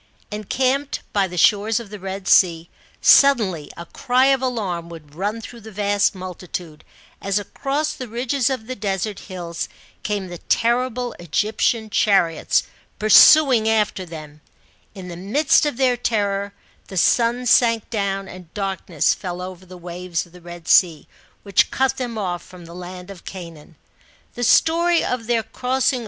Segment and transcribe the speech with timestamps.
[0.31, 2.71] Encamped by the shores of the Red Sea,
[3.03, 6.83] suddenly a cry of alarm would run through the vast multitude,
[7.21, 9.69] as across the ridges of the desert hills
[10.01, 12.63] came the terrible Egyptian chariots
[12.97, 14.41] pur suing after them.
[14.95, 16.55] In the midst of their terror
[16.87, 19.77] the sun sank down, and darkness fell over the.
[19.77, 21.07] wafers of the Red Sea,
[21.43, 23.75] which cut them off from the land of Canaan.
[24.33, 25.99] The story of their crossing 28 FROM EGYPT TO CANAAN.
[25.99, 25.99] [B.C.